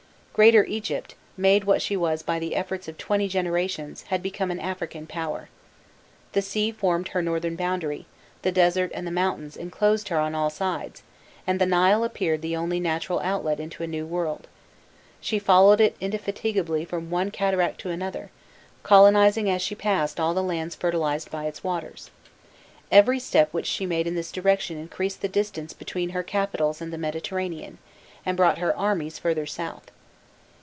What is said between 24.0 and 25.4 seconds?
in this direction increased the